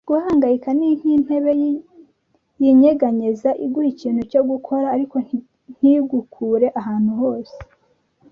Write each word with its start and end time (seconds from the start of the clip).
Guhangayika 0.07 0.69
ni 0.77 0.87
nk'intebe 0.97 1.51
yinyeganyeza; 2.63 3.49
iguha 3.65 3.87
ikintu 3.93 4.21
cyo 4.31 4.41
gukora 4.49 4.85
ariko 4.95 5.15
ntigukure 5.77 6.67
ahantu 6.79 7.11
hose. 7.21 7.55